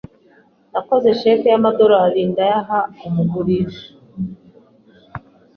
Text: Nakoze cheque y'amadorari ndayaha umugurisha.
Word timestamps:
Nakoze 0.71 1.09
cheque 1.19 1.47
y'amadorari 1.53 2.21
ndayaha 2.31 2.79
umugurisha. 3.07 3.87